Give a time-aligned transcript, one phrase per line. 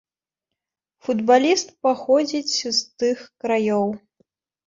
[1.07, 3.85] Футбаліст паходзіць з тых краёў.